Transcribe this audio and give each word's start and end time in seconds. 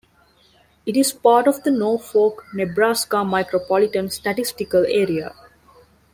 It 0.83 0.97
is 0.97 1.11
part 1.11 1.47
of 1.47 1.61
the 1.61 1.69
Norfolk, 1.69 2.47
Nebraska 2.55 3.17
Micropolitan 3.17 4.11
Statistical 4.11 4.83
Area. 4.87 5.31